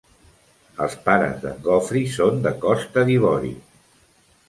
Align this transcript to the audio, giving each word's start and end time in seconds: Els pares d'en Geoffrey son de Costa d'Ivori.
Els 0.85 0.95
pares 1.09 1.35
d'en 1.45 1.61
Geoffrey 1.69 2.09
son 2.17 2.43
de 2.49 2.57
Costa 2.67 3.09
d'Ivori. 3.11 3.57